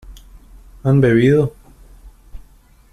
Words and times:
¿han 0.81 0.99
bebido? 0.99 1.53